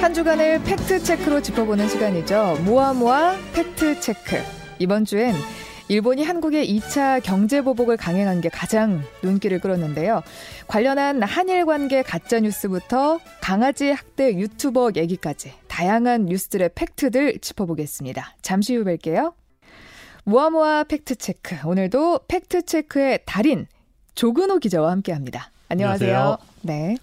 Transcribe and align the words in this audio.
한 0.00 0.14
주간을 0.14 0.62
팩트체크로 0.62 1.42
짚어보는 1.42 1.86
시간이죠. 1.86 2.56
모아모아 2.64 3.36
팩트체크. 3.52 4.38
이번 4.78 5.04
주엔 5.04 5.34
일본이 5.88 6.24
한국의 6.24 6.66
2차 6.74 7.22
경제보복을 7.22 7.98
강행한 7.98 8.40
게 8.40 8.48
가장 8.48 9.02
눈길을 9.22 9.60
끌었는데요. 9.60 10.22
관련한 10.66 11.22
한일 11.22 11.66
관계 11.66 12.02
가짜뉴스부터 12.02 13.20
강아지 13.42 13.90
학대 13.90 14.34
유튜버 14.38 14.92
얘기까지 14.96 15.52
다양한 15.68 16.24
뉴스들의 16.24 16.70
팩트들 16.74 17.40
짚어보겠습니다. 17.40 18.36
잠시 18.40 18.76
후 18.76 18.84
뵐게요. 18.84 19.34
모아모아 20.24 20.84
팩트체크. 20.84 21.68
오늘도 21.68 22.20
팩트체크의 22.26 23.20
달인 23.26 23.66
조근호 24.14 24.60
기자와 24.60 24.92
함께 24.92 25.12
합니다. 25.12 25.50
안녕하세요. 25.68 26.16
안녕하세요. 26.16 26.38
네. 26.62 26.96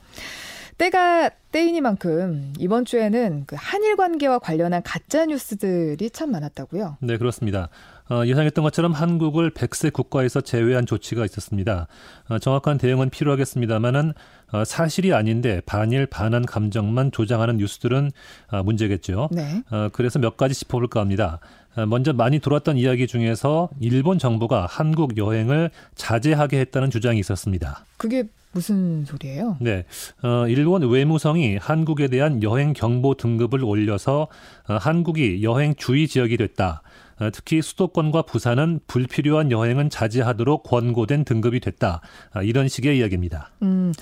때가 0.77 1.31
때이니만큼 1.51 2.53
이번 2.59 2.85
주에는 2.85 3.43
그 3.47 3.55
한일 3.57 3.95
관계와 3.95 4.39
관련한 4.39 4.83
가짜 4.83 5.25
뉴스들이 5.25 6.09
참 6.11 6.31
많았다고요. 6.31 6.97
네, 7.01 7.17
그렇습니다. 7.17 7.69
어, 8.09 8.25
예상했던 8.25 8.63
것처럼 8.63 8.93
한국을 8.93 9.49
백세 9.49 9.89
국가에서 9.89 10.41
제외한 10.41 10.85
조치가 10.85 11.25
있었습니다. 11.25 11.87
어, 12.29 12.39
정확한 12.39 12.77
대응은 12.77 13.09
필요하겠습니다만은 13.09 14.13
어, 14.53 14.63
사실이 14.63 15.13
아닌데 15.13 15.61
반일 15.65 16.05
반한 16.05 16.45
감정만 16.45 17.11
조장하는 17.11 17.57
뉴스들은 17.57 18.11
어, 18.51 18.63
문제겠죠. 18.63 19.29
네. 19.31 19.63
어, 19.71 19.89
그래서 19.91 20.19
몇 20.19 20.37
가지 20.37 20.53
짚어볼까 20.55 21.01
합니다. 21.01 21.39
어, 21.77 21.85
먼저 21.85 22.11
많이 22.11 22.39
돌았던 22.39 22.77
이야기 22.77 23.07
중에서 23.07 23.69
일본 23.79 24.17
정부가 24.17 24.65
한국 24.67 25.17
여행을 25.17 25.69
자제하게 25.95 26.59
했다는 26.59 26.89
주장이 26.89 27.19
있었습니다. 27.19 27.85
그게 27.97 28.23
무슨 28.51 29.05
소리예요? 29.05 29.57
네, 29.61 29.85
어, 30.23 30.47
일본 30.47 30.81
외무성이 30.89 31.57
한국에 31.57 32.07
대한 32.07 32.41
여행 32.41 32.73
경보 32.73 33.13
등급을 33.15 33.63
올려서 33.63 34.27
어, 34.67 34.73
한국이 34.73 35.43
여행 35.43 35.75
주의 35.75 36.07
지역이 36.07 36.37
됐다. 36.37 36.81
어, 37.19 37.29
특히 37.31 37.61
수도권과 37.61 38.23
부산은 38.23 38.79
불필요한 38.87 39.51
여행은 39.51 39.91
자제하도록 39.91 40.63
권고된 40.63 41.25
등급이 41.25 41.59
됐다. 41.59 42.01
아, 42.31 42.41
이런 42.41 42.67
식의 42.67 42.97
이야기입니다. 42.97 43.51
음. 43.61 43.93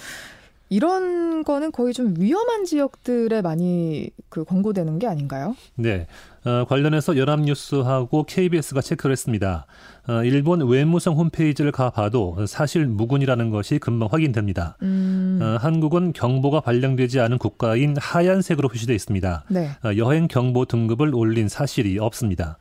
이런 0.69 1.43
거는 1.43 1.71
거의 1.71 1.93
좀 1.93 2.15
위험한 2.17 2.65
지역들에 2.65 3.41
많이 3.41 4.09
그 4.29 4.43
권고되는 4.43 4.97
게 4.97 5.05
아닌가요? 5.05 5.55
네, 5.75 6.07
어, 6.45 6.63
관련해서 6.65 7.17
연합뉴스하고 7.17 8.23
KBS가 8.23 8.81
체크를 8.81 9.11
했습니다. 9.11 9.65
어, 10.07 10.23
일본 10.23 10.61
외무성 10.67 11.17
홈페이지를 11.17 11.71
가봐도 11.71 12.45
사실 12.45 12.85
무근이라는 12.85 13.49
것이 13.49 13.79
금방 13.79 14.09
확인됩니다. 14.11 14.77
음. 14.83 15.39
어, 15.41 15.57
한국은 15.59 16.13
경보가 16.13 16.61
발령되지 16.61 17.19
않은 17.19 17.39
국가인 17.39 17.95
하얀색으로 17.99 18.69
표시되어 18.69 18.95
있습니다. 18.95 19.45
네. 19.49 19.69
어, 19.83 19.97
여행 19.97 20.27
경보 20.27 20.65
등급을 20.65 21.15
올린 21.15 21.47
사실이 21.47 21.97
없습니다. 21.97 22.59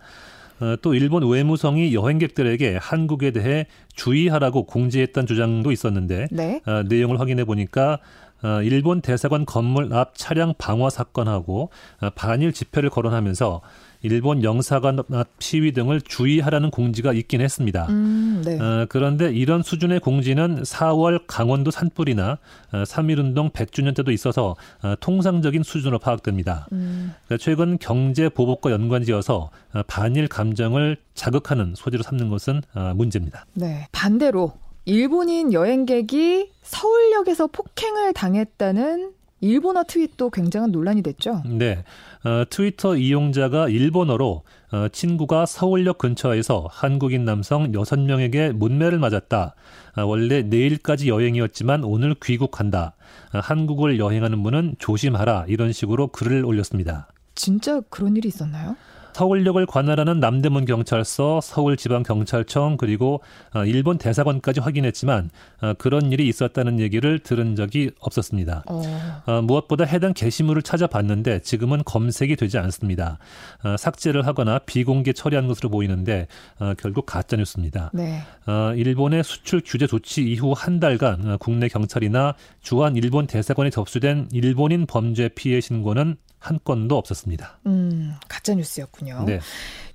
어, 0.61 0.77
또 0.81 0.95
일본 0.95 1.29
외무성이 1.29 1.95
여행객들에게 1.95 2.79
한국에 2.81 3.33
대해 3.33 3.67
주의하라고 3.95 4.65
공지했던 4.65 5.27
주장도 5.27 5.73
있었는데 5.73 6.29
네. 6.31 6.61
어, 6.67 6.83
내용을 6.85 7.21
확인해 7.21 7.45
보니까 7.45 7.95
어, 7.95 8.24
일본 8.63 9.01
대사관 9.01 9.45
건물 9.45 9.93
앞 9.93 10.17
차량 10.17 10.55
방화 10.59 10.91
사건하고 10.91 11.71
어, 12.01 12.11
반일 12.15 12.53
집회를 12.53 12.91
거론하면서 12.91 13.63
일본 14.05 14.45
영사관 14.45 14.99
앞 15.13 15.29
시위 15.39 15.73
등을 15.73 16.03
주의하라는 16.03 16.71
공지가 16.71 17.15
있긴 17.15 17.41
했습니다. 17.41 17.87
음, 17.89 18.43
네. 18.45 18.61
어, 18.61 18.85
그런데 18.91 19.33
이런 19.33 19.63
수준의 19.63 20.01
공지는 20.01 20.63
4월 20.63 21.25
강원도 21.27 21.71
산불이나 21.71 22.33
어, 22.73 22.83
3.1운동 22.83 23.51
100주년 23.51 23.97
때도 23.97 24.13
있어서 24.13 24.57
어, 24.83 24.95
통상적인 25.01 25.63
수준으로 25.63 25.99
파악됩니다. 25.99 26.69
음. 26.73 27.15
그러니까 27.25 27.43
최근 27.43 27.79
경제 27.79 28.29
보복과 28.29 28.73
연관지어서 28.73 29.51
어, 29.73 29.83
반일 29.87 30.29
감정을 30.29 30.99
자극하는 31.15 31.73
소지로 31.75 32.03
삼는 32.03 32.29
것은 32.29 32.61
어, 32.75 32.93
문제입니다. 32.95 33.47
네. 33.55 33.89
반대로 33.91 34.53
일본인 34.87 35.53
여행객이 35.53 36.51
서울역에서 36.63 37.47
폭행을 37.47 38.13
당했다는 38.13 39.13
일본어 39.41 39.85
트윗도 39.85 40.31
굉장한 40.31 40.73
논란이 40.73 41.03
됐죠. 41.03 41.43
네, 41.47 41.85
어, 42.25 42.45
트위터 42.49 42.97
이용자가 42.97 43.69
일본어로 43.69 44.43
어, 44.73 44.89
친구가 44.89 45.47
서울역 45.47 45.99
근처에서 45.99 46.67
한국인 46.71 47.25
남성 47.25 47.73
6명에게 47.73 48.53
문매를 48.53 48.99
맞았다. 48.99 49.55
아, 49.97 50.03
원래 50.03 50.43
내일까지 50.43 51.09
여행이었지만 51.09 51.85
오늘 51.85 52.15
귀국한다. 52.23 52.95
아, 53.33 53.39
한국을 53.39 53.99
여행하는 53.99 54.43
분은 54.43 54.77
조심하라. 54.79 55.45
이런 55.49 55.73
식으로 55.73 56.09
글을 56.09 56.45
올렸습니다. 56.45 57.09
진짜 57.35 57.81
그런 57.91 58.17
일이 58.17 58.29
있었나요? 58.29 58.77
서울역을 59.15 59.67
관할하는 59.67 60.19
남대문 60.19 60.65
경찰서, 60.65 61.41
서울지방경찰청 61.41 62.77
그리고 62.77 63.23
어, 63.55 63.65
일본 63.65 63.97
대사관까지 63.97 64.59
확인했지만 64.61 65.31
어, 65.63 65.75
그런 65.79 66.11
일이 66.11 66.27
있었다는 66.27 66.81
얘기를 66.81 67.21
들은 67.21 67.55
적이 67.55 67.93
없었습니다. 68.01 68.65
어. 68.67 68.83
어, 69.27 69.43
무엇보다 69.43 69.85
해당 69.85 70.15
게시물을 70.15 70.63
찾아봤는데 70.63 71.41
지금은 71.43 71.83
검색이 71.85 72.35
되지 72.35 72.59
않습니다. 72.59 73.19
어, 73.63 73.77
삭제를 73.77 74.27
하거나 74.27 74.59
비공개 74.59 75.13
처리한 75.13 75.47
것으로 75.47 75.69
보이는데 75.69 76.27
어, 76.59 76.73
결국 76.77 77.07
가짜 77.07 77.37
뉴스입니다. 77.37 77.93
네. 77.95 78.21
어, 78.47 78.75
일본의 78.75 79.23
수출 79.23 79.63
규제 79.65 79.87
조치 79.87 80.25
이후 80.25 80.53
한 80.57 80.81
달간 80.81 81.31
어, 81.31 81.37
국내 81.39 81.69
경찰이나 81.69 82.35
주한 82.63 82.97
일본 82.97 83.29
대사관에 83.29 83.71
접수된 83.71 84.29
일본인 84.33 84.87
범죄 84.87 85.29
피해 85.29 85.61
신고는 85.61 86.17
한 86.45 86.59
건도 86.63 86.99
없었습니다. 86.99 87.59
음, 87.67 88.15
가짜 88.29 88.55
뉴스였군요. 88.55 89.25
네. 89.27 89.41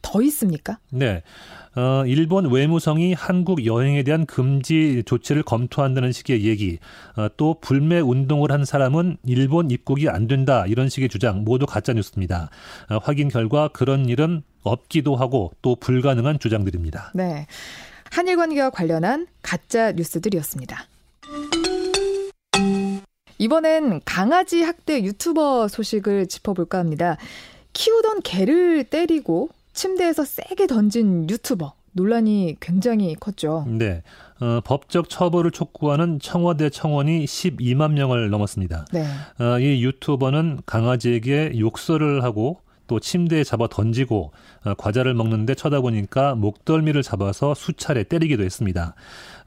더 0.01 0.19
있습니까? 0.23 0.79
네. 0.89 1.21
어, 1.75 2.03
일본 2.07 2.51
외무성이 2.51 3.13
한국 3.13 3.67
여행에 3.67 4.01
대한 4.01 4.25
금지 4.25 5.03
조치를 5.05 5.43
검토한다는 5.43 6.11
식의 6.11 6.45
얘기, 6.45 6.79
어, 7.15 7.27
또 7.37 7.59
불매 7.61 7.99
운동을 7.99 8.51
한 8.51 8.65
사람은 8.65 9.17
일본 9.25 9.69
입국이 9.69 10.09
안 10.09 10.27
된다 10.27 10.65
이런 10.65 10.89
식의 10.89 11.09
주장 11.09 11.43
모두 11.43 11.67
가짜 11.67 11.93
뉴스입니다. 11.93 12.49
어, 12.89 12.97
확인 12.97 13.27
결과 13.27 13.67
그런 13.67 14.09
일은 14.09 14.41
없기도 14.63 15.15
하고 15.15 15.51
또 15.61 15.75
불가능한 15.75 16.39
주장들입니다. 16.39 17.11
네. 17.13 17.45
한일 18.09 18.37
관계와 18.37 18.71
관련한 18.71 19.27
가짜 19.43 19.91
뉴스들이었습니다. 19.91 20.87
이번엔 23.39 24.01
강아지 24.05 24.61
학대 24.61 25.01
유튜버 25.01 25.69
소식을 25.69 26.27
짚어볼까 26.27 26.77
합니다. 26.77 27.17
키우던 27.73 28.21
개를 28.21 28.83
때리고 28.83 29.49
침대에서 29.73 30.25
세게 30.25 30.67
던진 30.67 31.29
유튜버. 31.29 31.73
논란이 31.93 32.57
굉장히 32.59 33.15
컸죠. 33.15 33.65
네. 33.67 34.03
어, 34.41 34.61
법적 34.63 35.09
처벌을 35.09 35.51
촉구하는 35.51 36.19
청와대 36.19 36.69
청원이 36.69 37.25
12만 37.25 37.93
명을 37.93 38.29
넘었습니다. 38.29 38.85
네. 38.93 39.05
어, 39.39 39.59
이 39.59 39.83
유튜버는 39.83 40.59
강아지에게 40.65 41.53
욕설을 41.57 42.23
하고 42.23 42.59
또 42.89 42.99
침대에 42.99 43.43
잡아 43.45 43.67
던지고 43.67 44.33
어, 44.65 44.73
과자를 44.73 45.13
먹는데 45.13 45.53
쳐다보니까 45.55 46.35
목덜미를 46.35 47.03
잡아서 47.03 47.53
수차례 47.53 48.03
때리기도 48.03 48.43
했습니다. 48.43 48.95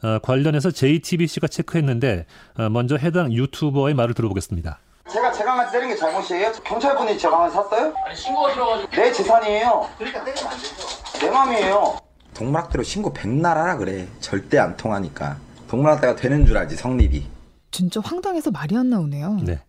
어, 0.02 0.18
관련해서 0.20 0.70
JTBC가 0.70 1.48
체크했는데 1.48 2.24
어, 2.56 2.68
먼저 2.70 2.96
해당 2.96 3.32
유튜버의 3.32 3.94
말을 3.94 4.14
들어보겠습니다. 4.14 4.78
제가 5.10 5.32
제 5.32 5.42
강아지 5.42 5.72
때린 5.72 5.88
게 5.88 5.96
잘못이에요? 5.96 6.52
경찰분이 6.64 7.18
제 7.18 7.28
강아지 7.28 7.54
샀어요? 7.56 7.92
아니 8.06 8.16
신고가 8.16 8.54
들어가지고 8.54 8.90
내 8.92 9.12
재산이에요. 9.12 9.88
그러니까 9.98 10.24
때리면 10.24 10.52
안 10.52 10.58
되죠. 10.58 10.86
내 11.20 11.30
맘이에요. 11.30 11.98
동물학대로 12.34 12.84
신고 12.84 13.12
백날 13.12 13.58
하라 13.58 13.76
그래. 13.76 14.06
절대 14.20 14.58
안 14.58 14.76
통하니까. 14.76 15.36
동물학대가 15.68 16.14
되는 16.14 16.46
줄 16.46 16.56
알지, 16.56 16.76
성립이. 16.76 17.26
진짜 17.72 18.00
황당해서 18.02 18.50
말이 18.50 18.76
안 18.76 18.88
나오네요. 18.90 19.40
네. 19.42 19.60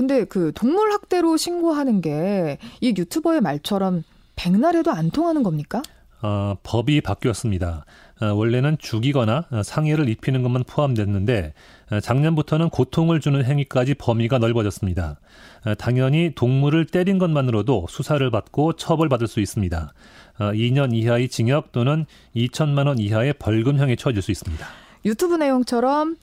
근데 0.00 0.24
그 0.24 0.50
동물 0.54 0.92
학대로 0.92 1.36
신고하는 1.36 2.00
게 2.00 2.58
이 2.80 2.94
유튜버의 2.96 3.42
말처럼 3.42 4.02
백날에도 4.34 4.90
안 4.92 5.10
통하는 5.10 5.42
겁니까? 5.42 5.82
어, 6.22 6.54
법이 6.62 7.02
바뀌었습니다. 7.02 7.84
어, 8.22 8.26
원래는 8.32 8.78
죽이거나 8.78 9.44
어, 9.50 9.62
상해를 9.62 10.08
입히는 10.08 10.42
것만 10.42 10.64
포함됐는데 10.66 11.52
어, 11.92 12.00
작년부터는 12.00 12.70
고통을 12.70 13.20
주는 13.20 13.44
행위까지 13.44 13.92
범위가 13.94 14.38
넓어졌습니다. 14.38 15.20
어, 15.66 15.74
당연히 15.74 16.32
동물을 16.34 16.86
때린 16.86 17.18
것만으로도 17.18 17.84
수사를 17.90 18.30
받고 18.30 18.74
처벌받을 18.74 19.26
수 19.26 19.40
있습니다. 19.40 19.92
어, 20.38 20.44
2년 20.52 20.94
이하의 20.94 21.28
징역 21.28 21.72
또는 21.72 22.06
2천만 22.34 22.86
원 22.86 22.98
이하의 22.98 23.34
벌금형에 23.34 23.96
처해질 23.96 24.22
수 24.22 24.30
있습니다. 24.30 24.66
유튜브 25.04 25.36
내용처럼 25.36 26.16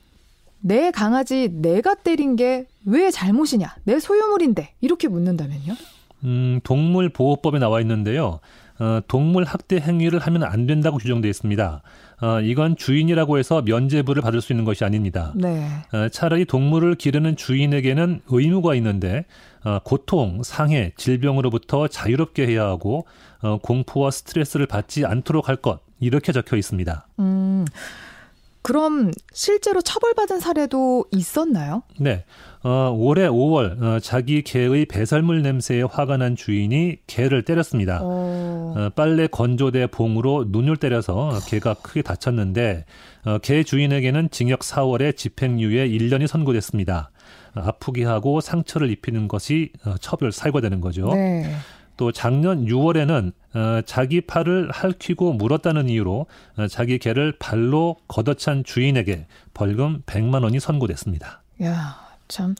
내 0.60 0.92
강아지 0.92 1.50
내가 1.52 1.96
때린 1.96 2.36
게 2.36 2.66
왜 2.90 3.12
잘못이냐? 3.12 3.76
내 3.84 4.00
소유물인데 4.00 4.74
이렇게 4.80 5.10
묻는다면요? 5.10 5.76
음, 6.24 6.62
동물 6.64 7.10
보호법에 7.10 7.60
나와 7.60 7.82
있는데요. 7.82 8.40
어, 8.80 9.00
동물 9.10 9.44
학대 9.44 9.76
행위를 9.78 10.20
하면 10.20 10.44
안 10.44 10.68
된다고 10.68 10.98
규정되어 10.98 11.30
있습니다. 11.30 11.82
어, 12.22 12.42
이건 12.42 12.78
주인이라고 12.78 13.38
해서 13.40 13.62
면제부를 13.62 14.22
받을 14.22 14.40
수 14.40 14.54
있는 14.54 14.64
것이 14.64 14.86
아닙니다. 14.86 15.34
네. 15.36 15.68
어, 15.92 16.08
차라리 16.10 16.46
동물을 16.46 16.96
기르는 16.96 17.36
주인에게는 17.36 18.22
의무가 18.28 18.74
있는데 18.76 19.26
어, 19.66 19.80
고통, 19.84 20.42
상해, 20.44 20.94
질병으로부터 20.96 21.90
자유롭게 21.90 22.48
해야 22.48 22.68
하고 22.68 23.06
어, 23.42 23.58
공포와 23.62 24.12
스트레스를 24.12 24.66
받지 24.66 25.06
않도록 25.06 25.50
할 25.50 25.58
것 25.58 25.82
이렇게 26.00 26.32
적혀 26.32 26.56
있습니다. 26.56 27.08
음. 27.20 27.66
그럼 28.68 29.12
실제로 29.32 29.82
처벌받은 29.82 30.42
사례도 30.42 31.06
있었나요? 31.14 31.84
네. 32.02 32.26
어, 32.66 32.94
올해 32.94 33.26
5월 33.26 33.82
어, 33.82 34.00
자기 34.02 34.42
개의 34.42 34.86
배설물 34.88 35.42
냄새에 35.42 35.84
화가 35.84 36.18
난 36.18 36.36
주인이 36.36 36.98
개를 37.08 37.46
때렸습니다. 37.46 38.02
어. 38.04 38.74
어, 38.76 38.90
빨래 38.94 39.28
건조대 39.28 39.88
봉으로 39.88 40.48
눈을 40.50 40.76
때려서 40.76 41.40
개가 41.48 41.76
크게 41.76 42.02
다쳤는데 42.02 42.84
어, 43.24 43.38
개 43.38 43.64
주인에게는 43.64 44.32
징역 44.32 44.60
4월에 44.60 45.16
집행유예 45.16 45.88
1년이 45.88 46.28
선고됐습니다. 46.28 47.12
어, 47.56 47.62
아프게 47.62 48.04
하고 48.04 48.42
상처를 48.42 48.92
입히는 48.92 49.30
것이 49.30 49.72
어, 49.86 49.96
처벌 50.02 50.34
사유가 50.34 50.60
되는 50.60 50.82
거죠. 50.82 51.08
네. 51.14 51.56
또 51.98 52.12
작년 52.12 52.66
6월에는 52.66 53.34
어, 53.56 53.82
자기 53.86 54.22
팔을 54.22 54.70
핥히고 54.72 55.34
물었다는 55.34 55.90
이유로 55.90 56.28
어, 56.58 56.68
자기 56.68 57.00
개를 57.00 57.34
발로 57.38 57.98
걷어찬 58.08 58.64
주인에게 58.64 59.26
벌금 59.54 60.04
100만 60.06 60.44
원이 60.44 60.60
선고됐습니다. 60.60 61.42
야, 61.64 61.98
참. 62.28 62.56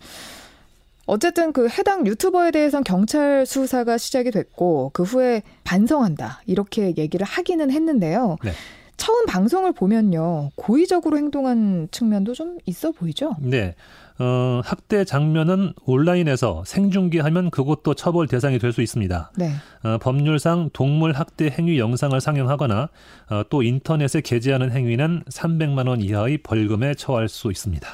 어쨌든 1.06 1.54
그 1.54 1.70
해당 1.70 2.06
유튜버에 2.06 2.52
대해선 2.52 2.84
경찰 2.84 3.46
수사가 3.46 3.98
시작이 3.98 4.32
됐고 4.32 4.92
그 4.94 5.04
후에 5.04 5.42
반성한다 5.64 6.42
이렇게 6.46 6.94
얘기를 6.98 7.26
하기는 7.26 7.72
했는데요. 7.72 8.38
네. 8.44 8.52
처음 8.98 9.26
방송을 9.26 9.72
보면요 9.72 10.50
고의적으로 10.56 11.18
행동한 11.18 11.88
측면도 11.92 12.34
좀 12.34 12.58
있어 12.66 12.92
보이죠. 12.92 13.36
네. 13.40 13.76
어, 14.20 14.62
학대 14.64 15.06
장면은 15.06 15.74
온라인에서 15.86 16.64
생중계하면 16.66 17.52
그것도 17.52 17.94
처벌 17.94 18.28
대상이 18.28 18.58
될 18.60 18.74
수 18.74 18.82
있습니다. 18.82 19.32
네. 19.38 19.52
어, 19.84 19.98
법률상 20.00 20.72
동물 20.74 21.14
학대 21.14 21.50
행위 21.50 21.78
영상을 21.80 22.20
상영하거나 22.20 22.90
어, 23.30 23.44
또 23.50 23.64
인터넷에 23.64 24.22
게재하는 24.22 24.72
행위는 24.72 25.24
300만 25.30 25.88
원 25.88 26.02
이하의 26.02 26.40
벌금에 26.40 26.96
처할 26.96 27.30
수 27.30 27.52
있습니다. 27.52 27.88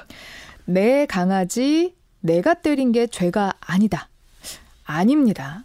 내 0.66 1.06
강아지 1.06 1.94
내가 2.22 2.54
때린 2.56 2.92
게 2.94 3.06
죄가 3.08 3.54
아니다. 3.60 4.10
아닙니다. 4.86 5.64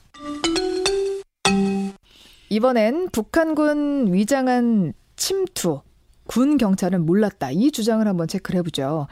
이번엔 2.51 3.11
북한군 3.11 4.13
위장한 4.13 4.93
침투. 5.17 5.81
군 6.27 6.59
경찰은 6.59 7.07
몰랐다. 7.07 7.51
이 7.53 7.71
주장을 7.71 8.07
한번 8.07 8.29
체크를 8.29 8.59
해보죠. 8.59 9.07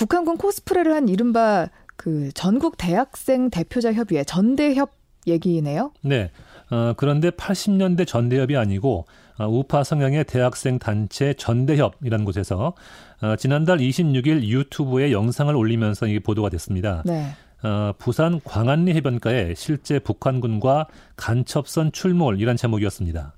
북한군 0.00 0.38
코스프레를 0.38 0.94
한 0.94 1.10
이른바 1.10 1.68
그 1.96 2.30
전국 2.32 2.78
대학생 2.78 3.50
대표자 3.50 3.92
협의회 3.92 4.24
전대협 4.24 4.92
얘기네요. 5.26 5.92
네. 6.00 6.30
어, 6.70 6.94
그런데 6.96 7.28
80년대 7.28 8.06
전대협이 8.06 8.56
아니고 8.56 9.04
어, 9.38 9.46
우파 9.46 9.84
성향의 9.84 10.24
대학생 10.24 10.78
단체 10.78 11.34
전대협이라는 11.34 12.24
곳에서 12.24 12.72
어, 13.20 13.36
지난달 13.36 13.76
26일 13.76 14.44
유튜브에 14.44 15.12
영상을 15.12 15.54
올리면서 15.54 16.06
이게 16.06 16.18
보도가 16.18 16.48
됐습니다. 16.48 17.02
네. 17.04 17.26
어, 17.62 17.92
부산 17.98 18.40
광안리 18.42 18.94
해변가에 18.94 19.52
실제 19.54 19.98
북한군과 19.98 20.86
간첩선 21.16 21.92
출몰이란 21.92 22.56
제목이었습니다. 22.56 23.34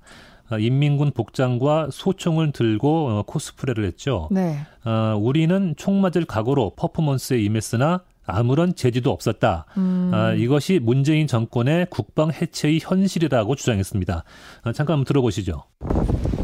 어, 0.53 0.59
인민군 0.59 1.11
복장과 1.11 1.89
소총을 1.91 2.51
들고 2.51 3.09
어, 3.09 3.23
코스프레를 3.25 3.85
했죠. 3.85 4.27
네. 4.31 4.59
어, 4.85 5.17
우리는 5.19 5.73
총 5.77 6.01
맞을 6.01 6.25
각오로 6.25 6.73
퍼포먼스에 6.75 7.39
임했으나 7.39 8.01
아무런 8.25 8.73
제지도 8.75 9.11
없었다. 9.11 9.65
음. 9.77 10.11
아, 10.13 10.31
이것이 10.33 10.79
문재인 10.81 11.27
정권의 11.27 11.87
국방 11.89 12.31
해체의 12.31 12.79
현실이라고 12.81 13.55
주장했습니다. 13.55 14.23
아, 14.63 14.71
잠깐 14.71 14.93
한번 14.93 15.05
들어보시죠. 15.05 15.63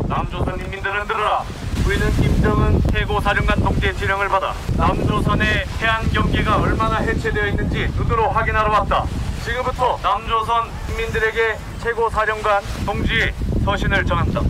남조선 0.08 0.60
인민들은 0.60 1.08
들으라. 1.08 1.44
우리는 1.86 2.12
김정은 2.12 2.82
최고 2.92 3.22
사령관 3.22 3.60
동지의 3.64 3.96
지령을 3.96 4.28
받아 4.28 4.54
남조선의 4.78 5.48
해안 5.80 6.04
경계가 6.12 6.62
얼마나 6.62 6.98
해체되어 6.98 7.48
있는지 7.48 7.88
눈으로 7.96 8.30
확인하러 8.30 8.72
왔다. 8.72 9.06
지금부터 9.46 9.98
남조선 10.04 10.68
국민들에게 10.88 11.56
최고 11.82 12.10
사령관 12.10 12.62
동지의 12.86 13.34
서신을 13.70 14.04
전한다. 14.04 14.42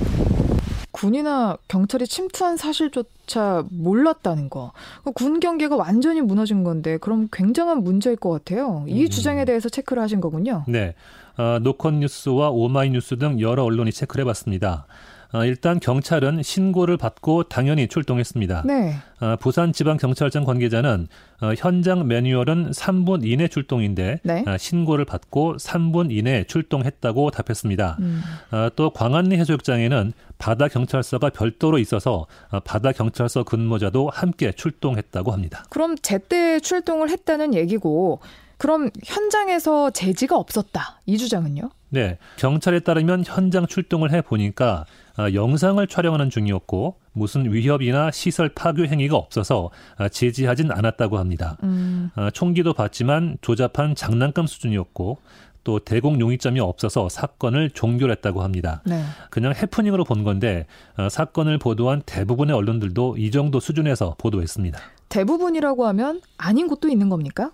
군이나 0.91 1.57
경찰이 1.67 2.07
침투한 2.07 2.55
사실조차 2.55 3.65
몰랐다는 3.69 4.49
거. 4.49 4.71
군 5.13 5.41
경계가 5.41 5.75
완전히 5.75 6.21
무너진 6.21 6.63
건데 6.63 6.97
그럼 6.97 7.27
굉장한 7.31 7.83
문제일 7.83 8.15
것 8.15 8.29
같아요. 8.29 8.85
이 8.87 9.03
음. 9.03 9.09
주장에 9.09 9.43
대해서 9.43 9.67
체크를 9.67 10.01
하신 10.01 10.21
거군요. 10.21 10.63
네. 10.69 10.95
어, 11.37 11.59
노컷뉴스와 11.61 12.49
오마이뉴스 12.49 13.17
등 13.17 13.41
여러 13.41 13.63
언론이 13.63 13.91
체크를 13.91 14.23
해봤습니다. 14.23 14.85
어, 15.31 15.45
일단 15.45 15.79
경찰은 15.79 16.41
신고를 16.41 16.97
받고 16.97 17.43
당연히 17.43 17.87
출동했습니다. 17.87 18.63
네. 18.65 18.95
어, 19.21 19.35
부산지방경찰청 19.39 20.43
관계자는 20.43 21.07
어, 21.41 21.53
현장 21.55 22.07
매뉴얼은 22.07 22.71
3분 22.71 23.23
이내 23.23 23.47
출동인데 23.47 24.21
네. 24.23 24.43
어, 24.47 24.57
신고를 24.57 25.05
받고 25.05 25.57
3분 25.57 26.11
이내 26.11 26.45
출동했다고 26.45 27.29
답했습니다. 27.29 27.97
음. 27.99 28.21
어, 28.51 28.69
또 28.75 28.89
광안리 28.89 29.37
해수욕장에는 29.37 30.13
바다 30.39 30.67
경찰서가 30.67 31.29
별도로 31.29 31.77
있어서 31.77 32.25
어, 32.49 32.59
바다 32.61 32.91
경찰서 32.91 33.43
근무자도 33.43 34.09
함께 34.11 34.51
출동했다고 34.51 35.31
합니다. 35.31 35.65
그럼 35.69 35.95
제때 36.01 36.59
출동을 36.59 37.09
했다는 37.11 37.53
얘기고 37.53 38.19
그럼 38.57 38.89
현장에서 39.05 39.89
제지가 39.91 40.35
없었다. 40.35 40.99
이 41.05 41.17
주장은요? 41.17 41.69
네, 41.91 42.17
경찰에 42.35 42.81
따르면 42.81 43.23
현장 43.25 43.65
출동을 43.65 44.11
해 44.11 44.21
보니까 44.21 44.85
어, 45.08 45.08
영상을 45.33 45.85
촬영하는 45.87 46.29
중이었고 46.29 46.95
무슨 47.13 47.51
위협이나 47.51 48.11
시설 48.11 48.49
파괴 48.49 48.83
행위가 48.83 49.17
없어서 49.17 49.69
어, 49.97 50.07
제지하진 50.07 50.71
않았다고 50.71 51.17
합니다. 51.17 51.57
음. 51.63 52.09
어, 52.15 52.29
총기도 52.31 52.73
봤지만 52.73 53.37
조잡한 53.41 53.95
장난감 53.95 54.47
수준이었고 54.47 55.19
또 55.63 55.79
대공 55.79 56.19
용의점이 56.19 56.59
없어서 56.59 57.09
사건을 57.09 57.69
종결했다고 57.71 58.41
합니다. 58.41 58.81
네. 58.85 59.03
그냥 59.29 59.53
해프닝으로 59.53 60.03
본 60.03 60.23
건데 60.23 60.65
어, 60.97 61.09
사건을 61.09 61.57
보도한 61.57 62.01
대부분의 62.05 62.55
언론들도 62.55 63.17
이 63.17 63.31
정도 63.31 63.59
수준에서 63.59 64.15
보도했습니다. 64.17 64.79
대부분이라고 65.09 65.85
하면 65.87 66.21
아닌 66.37 66.67
곳도 66.67 66.87
있는 66.87 67.09
겁니까? 67.09 67.51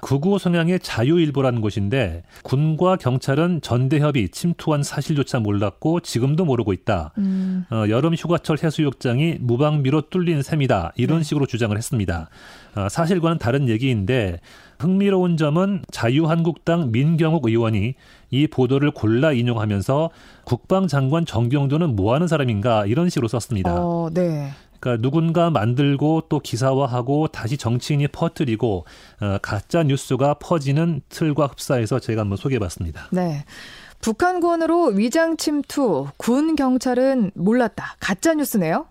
극우 0.00 0.38
성향의 0.38 0.80
자유일보라는 0.80 1.60
곳인데 1.60 2.22
군과 2.44 2.96
경찰은 2.96 3.60
전대협이 3.62 4.28
침투한 4.28 4.82
사실조차 4.82 5.40
몰랐고 5.40 6.00
지금도 6.00 6.44
모르고 6.44 6.72
있다. 6.72 7.12
음. 7.18 7.64
어, 7.70 7.84
여름 7.88 8.14
휴가철 8.14 8.58
해수욕장이 8.62 9.38
무방비로 9.40 10.02
뚫린 10.10 10.42
셈이다. 10.42 10.92
이런 10.96 11.18
네. 11.18 11.24
식으로 11.24 11.46
주장을 11.46 11.76
했습니다. 11.76 12.28
어, 12.76 12.88
사실과는 12.88 13.38
다른 13.38 13.68
얘기인데 13.68 14.40
흥미로운 14.78 15.36
점은 15.36 15.82
자유한국당 15.90 16.92
민경욱 16.92 17.46
의원이 17.46 17.94
이 18.30 18.46
보도를 18.46 18.92
골라 18.92 19.32
인용하면서 19.32 20.10
국방장관 20.44 21.26
정경도는 21.26 21.96
뭐 21.96 22.14
하는 22.14 22.28
사람인가 22.28 22.86
이런 22.86 23.08
식으로 23.08 23.26
썼습니다. 23.26 23.74
어, 23.74 24.10
네. 24.12 24.50
그러니까 24.80 25.02
누군가 25.02 25.50
만들고 25.50 26.24
또 26.28 26.40
기사화하고 26.40 27.28
다시 27.28 27.56
정치인이 27.56 28.08
퍼뜨리고 28.08 28.84
어, 29.20 29.38
가짜 29.42 29.82
뉴스가 29.82 30.34
퍼지는 30.34 31.00
틀과 31.08 31.46
흡사해서 31.46 31.98
제가 31.98 32.22
한번 32.22 32.36
소개해봤습니다. 32.36 33.08
네. 33.12 33.44
북한군으로 34.00 34.86
위장 34.94 35.36
침투, 35.36 36.06
군 36.16 36.54
경찰은 36.54 37.32
몰랐다. 37.34 37.96
가짜 37.98 38.34
뉴스네요. 38.34 38.86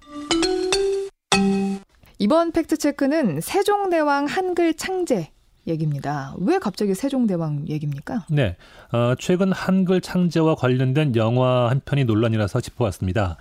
이번 2.19 2.51
팩트 2.51 2.77
체크는 2.77 3.41
세종대왕 3.41 4.25
한글 4.25 4.73
창제 4.73 5.29
얘기입니다. 5.67 6.33
왜 6.39 6.59
갑자기 6.59 6.95
세종대왕 6.95 7.65
얘기입니까? 7.67 8.25
네, 8.29 8.55
어, 8.91 9.13
최근 9.19 9.51
한글 9.51 10.01
창제와 10.01 10.55
관련된 10.55 11.15
영화 11.15 11.69
한 11.69 11.81
편이 11.83 12.05
논란이라서 12.05 12.61
짚어봤습니다. 12.61 13.37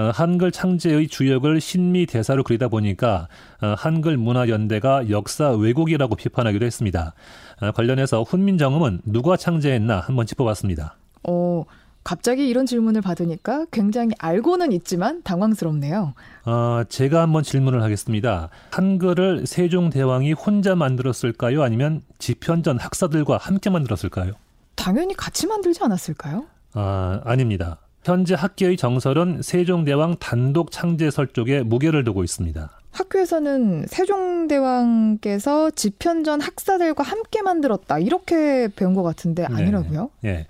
어, 0.00 0.10
한글 0.14 0.50
창제의 0.50 1.08
주역을 1.08 1.60
신미 1.60 2.06
대사로 2.06 2.42
그리다 2.42 2.68
보니까 2.68 3.28
어, 3.60 3.74
한글 3.76 4.16
문화 4.16 4.48
연대가 4.48 5.10
역사 5.10 5.50
왜곡이라고 5.50 6.16
비판하기도 6.16 6.64
했습니다. 6.64 7.12
어, 7.60 7.72
관련해서 7.72 8.22
훈민정음은 8.22 9.02
누가 9.04 9.36
창제했나 9.36 10.00
한번 10.00 10.24
짚어봤습니다. 10.24 10.96
어, 11.24 11.64
갑자기 12.02 12.48
이런 12.48 12.64
질문을 12.64 13.02
받으니까 13.02 13.66
굉장히 13.70 14.12
알고는 14.18 14.72
있지만 14.72 15.22
당황스럽네요. 15.22 16.14
어, 16.46 16.82
제가 16.88 17.20
한번 17.20 17.42
질문을 17.42 17.82
하겠습니다. 17.82 18.48
한글을 18.70 19.46
세종대왕이 19.46 20.32
혼자 20.32 20.74
만들었을까요? 20.74 21.62
아니면 21.62 22.00
집현전 22.18 22.78
학사들과 22.78 23.36
함께 23.36 23.68
만들었을까요? 23.68 24.32
당연히 24.76 25.14
같이 25.14 25.46
만들지 25.46 25.84
않았을까요? 25.84 26.46
아, 26.72 27.20
아닙니다. 27.24 27.80
현재 28.04 28.34
학계의 28.34 28.76
정설은 28.76 29.42
세종대왕 29.42 30.16
단독 30.18 30.70
창제설 30.70 31.28
쪽에 31.28 31.62
무게를 31.62 32.04
두고 32.04 32.24
있습니다. 32.24 32.70
학교에서는 32.92 33.86
세종대왕께서 33.86 35.70
집현전 35.70 36.40
학사들과 36.40 37.04
함께 37.04 37.40
만들었다 37.40 37.98
이렇게 37.98 38.68
배운 38.74 38.94
것 38.94 39.02
같은데 39.02 39.44
아니라고요? 39.44 40.10
네. 40.22 40.30
예. 40.30 40.46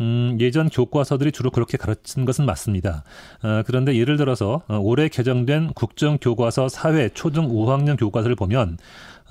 음, 0.00 0.36
예전 0.40 0.68
교과서들이 0.68 1.32
주로 1.32 1.50
그렇게 1.50 1.76
가르친 1.76 2.24
것은 2.24 2.46
맞습니다. 2.46 3.04
어, 3.42 3.62
그런데 3.66 3.94
예를 3.96 4.16
들어서 4.16 4.62
어, 4.68 4.78
올해 4.78 5.08
개정된 5.08 5.74
국정교과서 5.74 6.68
사회 6.68 7.08
초등 7.10 7.48
5학년 7.48 7.98
교과서를 7.98 8.36
보면 8.36 8.78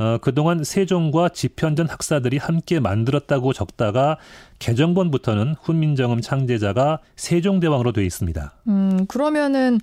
어, 0.01 0.17
그동안 0.17 0.63
세종과 0.63 1.29
집현전 1.29 1.87
학사들이 1.87 2.37
함께 2.37 2.79
만들었다고 2.79 3.53
적다가 3.53 4.17
개정본부터는 4.57 5.53
훈민정음 5.61 6.21
창제자가 6.21 7.01
세종대왕으로 7.15 7.91
되어 7.91 8.03
있습니다. 8.03 8.51
음, 8.67 9.05
그러면은 9.05 9.79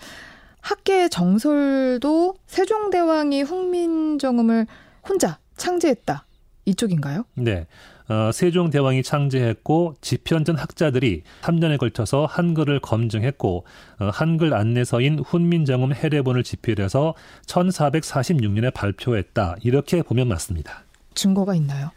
학계의 0.61 1.09
정설도 1.11 2.35
세종대왕이 2.49 3.43
훈민정음을 3.43 4.67
혼자 5.09 5.39
창제했다. 5.57 6.25
이쪽인가요? 6.69 7.25
네. 7.35 7.67
어, 8.09 8.31
세종대왕이 8.33 9.03
창제했고 9.03 9.97
집현전 10.01 10.57
학자들이 10.57 11.23
3년에 11.43 11.79
걸쳐서 11.79 12.27
한글을 12.27 12.81
검증했고 12.81 13.67
어, 14.01 14.11
한글 14.13 14.55
안내서인 14.55 15.19
훈민정음 15.19 15.93
해례본을 15.93 16.43
집필해서 16.43 17.15
1446년에 17.47 18.73
발표했다. 18.73 19.57
이렇게 19.63 20.03
보면 20.03 20.29
맞습니다. 20.29 20.85
증거가 21.15 21.55
있나요? 21.55 21.91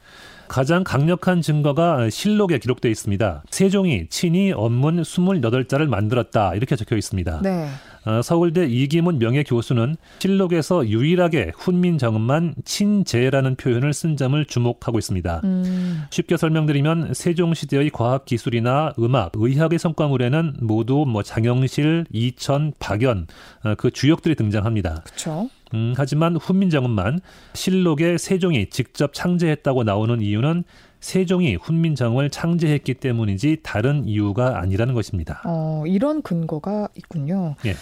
가장 0.51 0.83
강력한 0.83 1.41
증거가 1.41 2.09
실록에 2.09 2.57
기록되어 2.57 2.91
있습니다. 2.91 3.43
세종이 3.49 4.07
친히 4.09 4.51
언문 4.51 5.01
28자를 5.01 5.87
만들었다. 5.87 6.55
이렇게 6.55 6.75
적혀 6.75 6.97
있습니다. 6.97 7.39
네. 7.41 7.69
어, 8.05 8.21
서울대 8.21 8.65
이기문 8.65 9.19
명예 9.19 9.43
교수는 9.43 9.95
실록에서 10.19 10.87
유일하게 10.87 11.51
훈민 11.55 11.97
정음만 11.97 12.55
친제라는 12.65 13.55
표현을 13.55 13.93
쓴 13.93 14.17
점을 14.17 14.43
주목하고 14.45 14.97
있습니다. 14.97 15.41
음. 15.43 16.03
쉽게 16.09 16.37
설명드리면 16.37 17.13
세종시대의 17.13 17.91
과학 17.91 18.25
기술이나 18.25 18.93
음악, 18.99 19.33
의학의 19.35 19.77
성과물에는 19.77 20.57
모두 20.61 21.05
뭐 21.07 21.21
장영실, 21.21 22.05
이천, 22.11 22.73
박연 22.79 23.27
어, 23.63 23.75
그 23.75 23.91
주역들이 23.91 24.35
등장합니다. 24.35 25.01
그렇죠. 25.03 25.49
음, 25.73 25.93
하지만 25.95 26.35
훈민정음만 26.35 27.19
실록에 27.53 28.17
세종이 28.17 28.69
직접 28.69 29.13
창제했다고 29.13 29.83
나오는 29.83 30.21
이유는 30.21 30.63
세종이 31.01 31.55
훈민정음을 31.55 32.29
창제했기 32.29 32.93
때문이지 32.95 33.57
다른 33.63 34.05
이유가 34.05 34.59
아니라는 34.59 34.93
것입니다. 34.93 35.41
어, 35.45 35.83
이런 35.85 36.21
근거가 36.21 36.87
있군요. 36.95 37.55
예. 37.65 37.75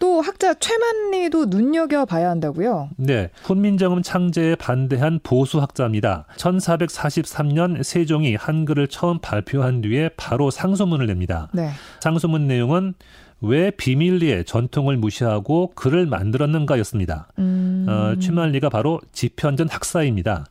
또 0.00 0.20
학자 0.20 0.54
최만리도 0.54 1.46
눈여겨 1.46 2.04
봐야 2.04 2.28
한다고요. 2.30 2.90
네, 2.96 3.30
훈민정음 3.44 4.02
창제에 4.02 4.56
반대한 4.56 5.20
보수 5.22 5.60
학자입니다. 5.60 6.26
1443년 6.36 7.82
세종이 7.82 8.34
한글을 8.34 8.88
처음 8.88 9.18
발표한 9.20 9.80
뒤에 9.82 10.10
바로 10.16 10.50
상소문을 10.50 11.06
냅니다. 11.06 11.48
네. 11.54 11.70
상소문 12.00 12.46
내용은 12.46 12.94
왜 13.44 13.70
비밀리에 13.70 14.44
전통을 14.44 14.96
무시하고 14.96 15.72
글을 15.74 16.06
만들었는가였습니다. 16.06 17.28
음. 17.38 17.86
어, 17.88 18.18
최만리가 18.18 18.68
바로 18.68 19.00
집현전 19.12 19.68
학사입니다. 19.70 20.46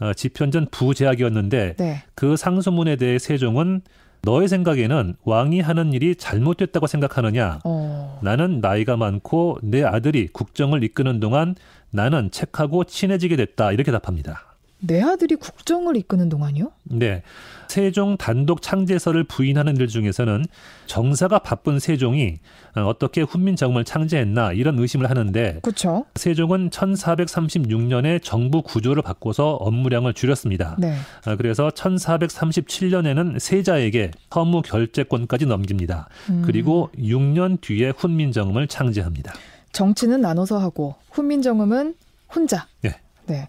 어, 0.00 0.12
집현전 0.14 0.68
부제학이었는데 0.70 1.74
네. 1.76 2.02
그 2.14 2.36
상소문에 2.36 2.96
대해 2.96 3.18
세종은 3.18 3.82
너의 4.22 4.48
생각에는 4.48 5.14
왕이 5.24 5.60
하는 5.60 5.92
일이 5.92 6.16
잘못됐다고 6.16 6.86
생각하느냐? 6.86 7.60
어. 7.64 8.18
나는 8.22 8.60
나이가 8.60 8.96
많고 8.96 9.58
내 9.62 9.84
아들이 9.84 10.26
국정을 10.26 10.82
이끄는 10.82 11.20
동안 11.20 11.54
나는 11.90 12.30
책하고 12.30 12.84
친해지게 12.84 13.36
됐다. 13.36 13.72
이렇게 13.72 13.92
답합니다. 13.92 14.47
내 14.80 15.02
아들이 15.02 15.34
국정을 15.36 15.96
이끄는 15.96 16.28
동안이요? 16.28 16.70
네. 16.84 17.22
세종 17.68 18.16
단독 18.16 18.62
창제설을 18.62 19.24
부인하는 19.24 19.74
들 19.74 19.88
중에서는 19.88 20.46
정사가 20.86 21.40
바쁜 21.40 21.78
세종이 21.78 22.38
어떻게 22.74 23.22
훈민정음을 23.22 23.84
창제했나 23.84 24.52
이런 24.52 24.78
의심을 24.78 25.10
하는데 25.10 25.58
그렇죠. 25.62 26.06
세종은 26.14 26.70
1436년에 26.70 28.22
정부 28.22 28.62
구조를 28.62 29.02
바꿔서 29.02 29.54
업무량을 29.54 30.14
줄였습니다. 30.14 30.76
네. 30.78 30.94
아, 31.24 31.36
그래서 31.36 31.68
1437년에는 31.68 33.38
세자에게 33.38 34.12
허무 34.34 34.62
결재권까지 34.62 35.46
넘깁니다. 35.46 36.08
음. 36.30 36.42
그리고 36.46 36.90
6년 36.96 37.60
뒤에 37.60 37.90
훈민정음을 37.90 38.68
창제합니다. 38.68 39.34
정치는 39.72 40.20
나눠서 40.20 40.58
하고 40.58 40.94
훈민정음은 41.10 41.94
혼자. 42.34 42.66
네. 42.82 42.94
네. 43.26 43.48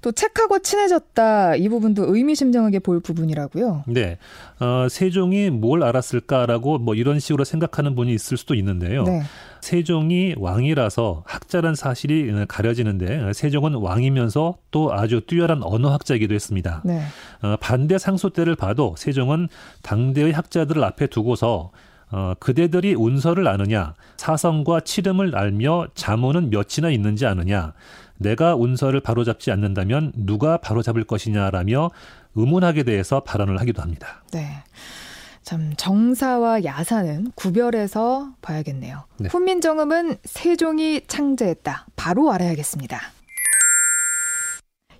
또 0.00 0.12
책하고 0.12 0.60
친해졌다 0.60 1.56
이 1.56 1.68
부분도 1.68 2.14
의미심장하게 2.14 2.78
볼 2.80 3.00
부분이라고요. 3.00 3.84
네, 3.86 4.18
어, 4.60 4.88
세종이 4.88 5.50
뭘 5.50 5.82
알았을까라고 5.82 6.78
뭐 6.78 6.94
이런 6.94 7.20
식으로 7.20 7.44
생각하는 7.44 7.94
분이 7.94 8.12
있을 8.12 8.36
수도 8.36 8.54
있는데요. 8.54 9.04
네. 9.04 9.22
세종이 9.60 10.34
왕이라서 10.38 11.24
학자란 11.26 11.74
사실이 11.74 12.32
가려지는데 12.46 13.32
세종은 13.32 13.74
왕이면서 13.74 14.58
또 14.70 14.92
아주 14.92 15.20
뛰어난 15.20 15.62
언어학자이기도 15.62 16.34
했습니다. 16.34 16.82
네. 16.84 17.02
어, 17.42 17.56
반대 17.60 17.98
상소 17.98 18.30
때를 18.30 18.54
봐도 18.54 18.94
세종은 18.96 19.48
당대의 19.82 20.32
학자들을 20.32 20.82
앞에 20.84 21.08
두고서 21.08 21.70
어, 22.10 22.32
그대들이 22.38 22.94
운서를 22.94 23.46
아느냐, 23.48 23.94
사성과 24.16 24.80
칠음을 24.80 25.36
알며 25.36 25.88
자문은 25.94 26.48
몇이나 26.50 26.88
있는지 26.90 27.26
아느냐, 27.26 27.74
내가 28.18 28.54
운서를 28.54 29.00
바로잡지 29.00 29.50
않는다면 29.50 30.12
누가 30.14 30.58
바로잡을 30.58 31.04
것이냐라며 31.04 31.90
의문학에 32.34 32.82
대해서 32.82 33.20
발언을 33.20 33.58
하기도 33.60 33.82
합니다. 33.82 34.22
네. 34.32 34.46
참 35.42 35.72
정사와 35.76 36.64
야사는 36.64 37.32
구별해서 37.34 38.32
봐야겠네요. 38.42 39.04
네. 39.18 39.28
훈민정음은 39.30 40.18
세종이 40.24 41.00
창제했다. 41.06 41.86
바로 41.96 42.30
알아야겠습니다. 42.32 43.00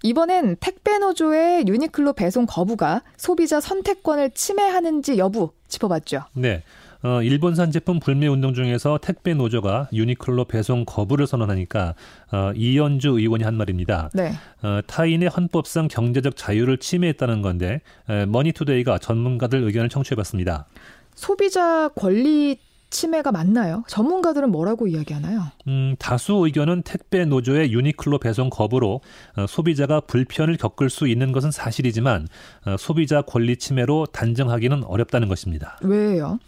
이번엔 0.02 0.56
택배 0.60 0.98
노조의 0.98 1.66
유니클로 1.66 2.14
배송 2.14 2.46
거부가 2.46 3.02
소비자 3.16 3.60
선택권을 3.60 4.30
침해하는지 4.30 5.18
여부 5.18 5.50
짚어봤죠. 5.66 6.22
네. 6.34 6.62
어, 7.02 7.22
일본산 7.22 7.70
제품 7.70 8.00
불매 8.00 8.26
운동 8.26 8.54
중에서 8.54 8.98
택배 9.00 9.34
노조가 9.34 9.88
유니클로 9.92 10.46
배송 10.46 10.84
거부를 10.84 11.26
선언하니까 11.26 11.94
어, 12.32 12.52
이언주 12.54 13.10
의원이 13.10 13.44
한 13.44 13.54
말입니다. 13.54 14.10
네. 14.14 14.32
어, 14.62 14.80
타인의 14.86 15.28
헌법상 15.28 15.88
경제적 15.88 16.36
자유를 16.36 16.78
침해했다는 16.78 17.42
건데 17.42 17.80
에, 18.08 18.26
머니투데이가 18.26 18.98
전문가들 18.98 19.62
의견을 19.62 19.88
청취해봤습니다. 19.88 20.66
소비자 21.14 21.88
권리 21.94 22.58
침해가 22.90 23.32
맞나요? 23.32 23.84
전문가들은 23.88 24.50
뭐라고 24.50 24.86
이야기하나요? 24.86 25.42
음, 25.66 25.94
다수 25.98 26.34
의견은 26.44 26.82
택배 26.82 27.24
노조의 27.24 27.72
유니클로 27.72 28.18
배송 28.18 28.50
거부로 28.50 29.00
어, 29.36 29.46
소비자가 29.46 30.00
불편을 30.00 30.56
겪을 30.56 30.90
수 30.90 31.06
있는 31.08 31.32
것은 31.32 31.50
사실이지만 31.50 32.28
어, 32.66 32.76
소비자 32.78 33.22
권리 33.22 33.56
침해로 33.56 34.06
단정하기는 34.06 34.84
어렵다는 34.84 35.28
것입니다. 35.28 35.78
왜요? 35.82 36.38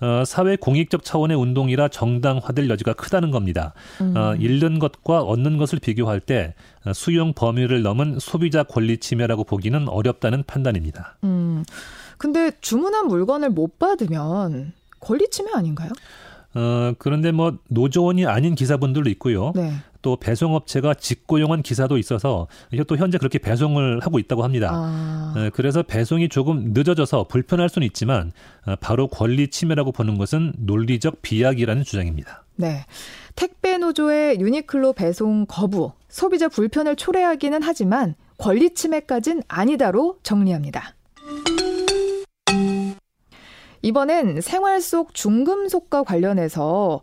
어, 0.00 0.24
사회 0.24 0.56
공익적 0.56 1.04
차원의 1.04 1.36
운동이라 1.36 1.88
정당화될 1.88 2.68
여지가 2.70 2.94
크다는 2.94 3.30
겁니다. 3.30 3.74
음. 4.00 4.16
어, 4.16 4.34
잃는 4.34 4.78
것과 4.78 5.20
얻는 5.22 5.58
것을 5.58 5.78
비교할 5.78 6.20
때 6.20 6.54
어, 6.86 6.92
수용 6.92 7.34
범위를 7.34 7.82
넘은 7.82 8.18
소비자 8.18 8.62
권리 8.62 8.98
침해라고 8.98 9.44
보기는 9.44 9.88
어렵다는 9.88 10.44
판단입니다. 10.46 11.16
음. 11.24 11.64
근데 12.16 12.50
주문한 12.60 13.06
물건을 13.08 13.50
못 13.50 13.78
받으면 13.78 14.72
권리 15.00 15.28
침해 15.30 15.50
아닌가요? 15.54 15.90
어, 16.54 16.92
그런데 16.98 17.30
뭐 17.30 17.58
노조원이 17.68 18.26
아닌 18.26 18.54
기사분들도 18.54 19.08
있고요. 19.10 19.52
네. 19.54 19.72
또 20.02 20.16
배송업체가 20.16 20.94
직고용한 20.94 21.62
기사도 21.62 21.98
있어서 21.98 22.48
또 22.88 22.96
현재 22.96 23.18
그렇게 23.18 23.38
배송을 23.38 24.00
하고 24.00 24.18
있다고 24.18 24.42
합니다. 24.42 24.70
아. 24.72 25.34
어, 25.36 25.50
그래서 25.52 25.82
배송이 25.82 26.28
조금 26.28 26.72
늦어져서 26.72 27.24
불편할 27.24 27.68
수는 27.68 27.86
있지만 27.86 28.32
어, 28.66 28.74
바로 28.80 29.08
권리 29.08 29.48
침해라고 29.48 29.92
보는 29.92 30.18
것은 30.18 30.54
논리적 30.58 31.22
비약이라는 31.22 31.84
주장입니다. 31.84 32.44
네. 32.56 32.84
택배 33.36 33.78
노조의 33.78 34.40
유니클로 34.40 34.94
배송 34.94 35.46
거부, 35.46 35.92
소비자 36.08 36.48
불편을 36.48 36.96
초래하기는 36.96 37.62
하지만 37.62 38.14
권리 38.38 38.74
침해까진 38.74 39.42
아니다로 39.48 40.18
정리합니다. 40.22 40.94
이번엔 43.82 44.40
생활 44.40 44.80
속 44.80 45.14
중금속과 45.14 46.04
관련해서 46.04 47.00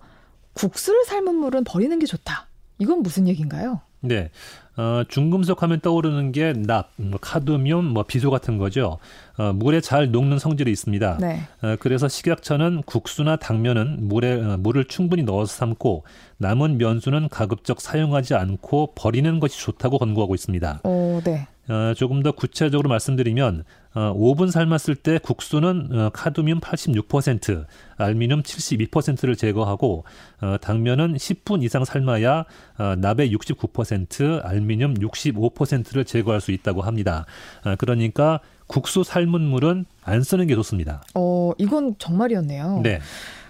국수를 0.53 1.05
삶은 1.05 1.35
물은 1.35 1.63
버리는 1.63 1.97
게 1.99 2.05
좋다. 2.05 2.47
이건 2.79 3.01
무슨 3.01 3.27
얘기인가요? 3.27 3.81
네. 4.01 4.29
어, 4.77 5.03
중금속 5.07 5.63
하면 5.63 5.79
떠오르는 5.79 6.31
게 6.31 6.53
납, 6.53 6.91
뭐 6.97 7.17
카드뮴, 7.19 7.81
뭐 7.81 8.03
비소 8.03 8.29
같은 8.29 8.59
거죠. 8.59 8.99
어, 9.37 9.51
물에 9.53 9.81
잘 9.81 10.11
녹는 10.11 10.37
성질이 10.37 10.71
있습니다. 10.71 11.17
네. 11.19 11.41
어, 11.63 11.75
그래서 11.79 12.07
식약처는 12.07 12.83
국수나 12.83 13.37
당면은 13.37 14.07
물에 14.07 14.33
어, 14.33 14.57
물을 14.57 14.85
충분히 14.85 15.23
넣어서 15.23 15.51
삶고 15.55 16.03
남은 16.37 16.77
면수는 16.77 17.29
가급적 17.29 17.81
사용하지 17.81 18.35
않고 18.35 18.93
버리는 18.93 19.39
것이 19.39 19.59
좋다고 19.59 19.97
권고하고 19.97 20.35
있습니다. 20.35 20.81
어, 20.83 21.21
네. 21.23 21.47
어, 21.69 21.93
조금 21.95 22.23
더 22.23 22.31
구체적으로 22.31 22.89
말씀드리면 22.89 23.63
어, 23.93 24.13
5분 24.15 24.51
삶았을 24.51 24.95
때 24.95 25.17
국수는 25.17 25.89
어, 25.91 26.09
카드뮴 26.13 26.59
86%, 26.59 27.65
알미늄 27.97 28.43
72%를 28.43 29.35
제거하고 29.35 30.03
어, 30.41 30.57
당면은 30.61 31.15
10분 31.15 31.63
이상 31.63 31.83
삶아야 31.83 32.45
어, 32.77 32.95
납의 32.97 33.33
69%, 33.33 34.45
알미늄 34.45 34.95
65%를 34.95 36.05
제거할 36.05 36.41
수 36.41 36.51
있다고 36.51 36.81
합니다. 36.81 37.25
어, 37.65 37.75
그러니까 37.77 38.39
국수 38.67 39.03
삶은 39.03 39.41
물은 39.41 39.85
안 40.03 40.23
쓰는 40.23 40.47
게 40.47 40.55
좋습니다. 40.55 41.01
어, 41.15 41.51
이건 41.57 41.95
정말이었네요. 41.97 42.81
네. 42.83 42.99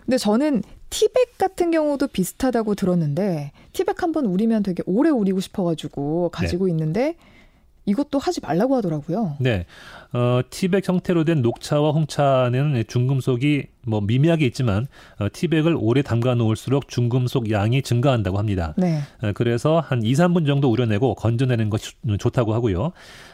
근데 0.05 0.17
저는 0.17 0.63
티백 0.89 1.37
같은 1.37 1.71
경우도 1.71 2.07
비슷하다고 2.07 2.75
들었는데 2.75 3.51
티백 3.73 4.01
한번 4.01 4.25
우리면 4.25 4.63
되게 4.63 4.81
오래 4.85 5.09
우리고 5.09 5.41
싶어가지고 5.41 6.29
가지고 6.29 6.69
있는데 6.69 7.15
이것도 7.87 8.19
하지 8.19 8.41
말라고 8.41 8.75
하더라고요. 8.75 9.37
네. 9.39 9.65
어, 10.13 10.41
티백 10.49 10.87
형태로 10.87 11.23
된 11.23 11.41
녹차와 11.41 11.91
홍차는 11.91 12.83
중금속이 12.87 13.67
뭐 13.85 14.01
미미하게 14.01 14.45
있지만 14.47 14.87
어, 15.19 15.27
티백을 15.31 15.75
오래 15.79 16.01
담가 16.01 16.35
놓을수록 16.35 16.89
중금속 16.89 17.49
양이 17.49 17.81
증가한다고 17.81 18.37
합니다. 18.37 18.73
네. 18.77 18.99
어, 19.23 19.31
그래서 19.33 19.79
한 19.79 20.03
2, 20.03 20.13
3분 20.13 20.45
정도 20.45 20.69
우려내고 20.69 21.15
건져내는 21.15 21.69
것이 21.69 21.93
좋- 22.05 22.17
좋다고 22.17 22.53
하고요. 22.53 22.91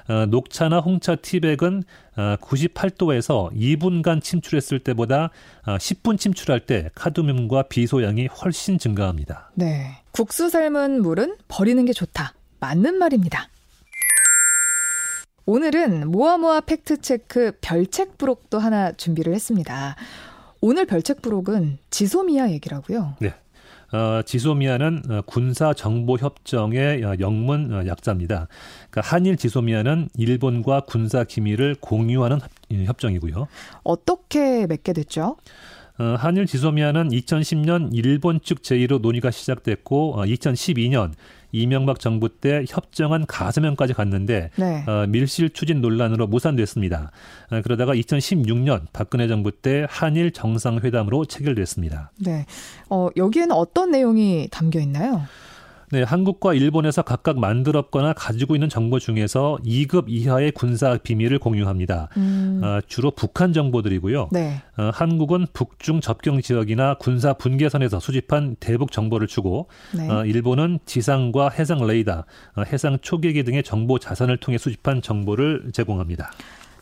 어, 0.09 0.25
녹차나 0.27 0.79
홍차 0.79 1.15
티백은 1.15 1.83
어, 2.15 2.35
98도에서 2.39 3.51
2분간 3.55 4.21
침출했을 4.21 4.79
때보다 4.79 5.31
어, 5.65 5.77
10분 5.77 6.19
침출할 6.19 6.59
때 6.61 6.89
카드뮴과 6.93 7.63
비소 7.69 8.03
양이 8.03 8.27
훨씬 8.27 8.77
증가합니다. 8.77 9.51
네. 9.55 9.87
국수 10.11 10.49
삶은 10.49 11.01
물은 11.01 11.37
버리는 11.47 11.83
게 11.85 11.91
좋다. 11.93 12.33
맞는 12.59 12.95
말입니다. 12.99 13.49
오늘은 15.45 16.09
모아모아 16.09 16.61
팩트체크 16.61 17.53
별책 17.61 18.17
부록도 18.17 18.59
하나 18.59 18.91
준비를 18.93 19.33
했습니다. 19.33 19.95
오늘 20.61 20.85
별책 20.85 21.21
부록은 21.21 21.79
지소미아 21.89 22.49
얘기라고요. 22.51 23.15
네. 23.19 23.33
어, 23.91 24.21
지소미아는 24.23 25.03
어, 25.09 25.21
군사 25.25 25.73
정보 25.73 26.15
협정의 26.17 27.03
어, 27.03 27.15
영문 27.19 27.71
어, 27.73 27.85
약자입니다. 27.85 28.47
그러니까 28.89 29.01
한일 29.15 29.35
지소미아는 29.37 30.09
일본과 30.17 30.79
군사 30.81 31.23
기밀을 31.25 31.75
공유하는 31.79 32.39
협- 32.39 32.49
예, 32.71 32.85
협정이고요. 32.85 33.47
어떻게 33.83 34.65
맺게 34.65 34.93
됐죠? 34.93 35.35
어, 35.99 36.03
한일 36.17 36.47
지소미아는 36.47 37.09
2010년 37.09 37.89
일본 37.91 38.39
측 38.41 38.63
제의로 38.63 38.97
논의가 38.97 39.29
시작됐고 39.29 40.19
어, 40.19 40.23
2012년 40.23 41.11
이명박 41.53 41.99
정부 41.99 42.27
때 42.27 42.65
협정안 42.67 43.25
가서면까지 43.25 43.93
갔는데 43.93 44.49
네. 44.57 44.83
어, 44.87 45.05
밀실 45.07 45.51
추진 45.51 45.79
논란으로 45.79 46.27
무산됐습니다. 46.27 47.11
어, 47.51 47.61
그러다가 47.61 47.93
2016년 47.93 48.87
박근혜 48.91 49.27
정부 49.27 49.51
때 49.51 49.85
한일 49.87 50.31
정상회담으로 50.31 51.25
체결됐습니다. 51.25 52.11
네. 52.17 52.45
어, 52.89 53.07
여기에는 53.15 53.55
어떤 53.55 53.91
내용이 53.91 54.47
담겨 54.51 54.79
있나요? 54.79 55.21
네, 55.93 56.01
한국과 56.01 56.55
일본에서 56.55 57.03
각각 57.03 57.37
만들었거나 57.37 58.13
가지고 58.13 58.55
있는 58.55 58.67
정보 58.67 58.97
중에서 58.97 59.59
2급 59.63 60.05
이하의 60.07 60.51
군사 60.53 60.97
비밀을 60.97 61.37
공유합니다. 61.37 62.09
음, 62.17 62.61
어, 62.63 62.79
주로 62.87 63.11
북한 63.11 63.53
정보들이고요. 63.53 64.29
네. 64.31 64.63
어, 64.75 64.89
한국은 64.91 65.45
북중 65.53 66.01
접경 66.01 66.41
지역이나 66.41 66.95
군사 66.95 67.33
분계선에서 67.33 67.99
수집한 67.99 68.55
대북 68.59 68.91
정보를 68.91 69.27
주고 69.27 69.67
네. 69.95 70.09
어, 70.09 70.25
일본은 70.25 70.79
지상과 70.87 71.49
해상 71.49 71.85
레이더, 71.85 72.25
어, 72.55 72.63
해상 72.63 72.97
초계기 72.99 73.43
등의 73.43 73.61
정보 73.61 73.99
자산을 73.99 74.37
통해 74.37 74.57
수집한 74.57 75.03
정보를 75.03 75.69
제공합니다. 75.73 76.31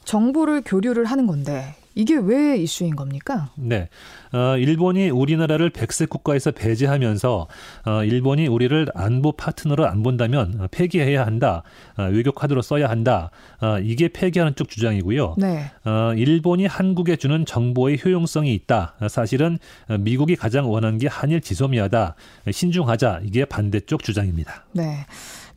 정보를 0.06 0.62
교류를 0.66 1.04
하는 1.04 1.28
건데 1.28 1.76
이게 1.96 2.16
왜 2.16 2.58
이슈인 2.58 2.96
겁니까? 2.96 3.50
네, 3.56 3.90
어, 4.34 4.58
일본이 4.58 5.10
우리나라를 5.10 5.70
백색 5.70 6.10
국가에서 6.10 6.52
배제하면서 6.52 7.48
어, 7.86 8.04
일본이 8.04 8.48
우리를 8.48 8.88
안보 8.96 9.32
파트너로 9.34 9.88
안 9.88 10.04
본다면 10.04 10.56
어, 10.60 10.68
폐기해야 10.72 11.26
한다, 11.26 11.64
어, 11.98 12.04
외교 12.04 12.32
카드로 12.32 12.62
써야 12.62 12.90
한다. 12.90 13.32
어, 13.62 13.80
이게 13.80 14.08
폐기하는 14.08 14.56
쪽 14.56 14.70
주장이고요. 14.70 15.36
네. 15.38 15.72
어, 15.86 16.14
일본이 16.16 16.66
한국에 16.66 17.16
주는 17.16 17.46
정보의 17.46 18.00
효용성이 18.04 18.54
있다. 18.54 18.96
어, 19.02 19.08
사실은 19.08 19.60
어, 19.90 19.98
미국이 19.98 20.36
가장 20.36 20.72
원한 20.72 20.98
게 20.98 21.08
한일 21.08 21.42
지소미아다. 21.42 22.16
신중하자. 22.50 23.22
이게 23.24 23.46
반대쪽 23.46 24.04
주장입니다. 24.04 24.66
네. 24.74 25.06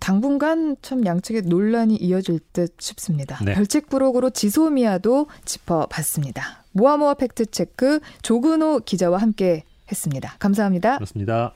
당분간 0.04 0.76
참 0.82 1.06
양측의 1.06 1.44
논란이 1.46 1.96
이어질 1.96 2.38
듯 2.52 2.74
싶습니다. 2.78 3.42
네. 3.42 3.54
별책 3.54 3.88
부록으로 3.88 4.28
지소미아도 4.28 5.28
짚어봤습니다. 5.46 6.64
모아모아 6.72 7.14
팩트체크 7.14 8.00
조근호 8.20 8.80
기자와 8.80 9.16
함께 9.16 9.64
했습니다. 9.90 10.34
감사합니다. 10.38 10.96
그렇습니다. 10.96 11.54